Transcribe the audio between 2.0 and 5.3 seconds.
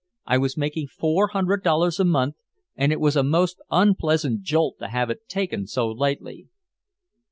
month, and it was a most unpleasant jolt to have it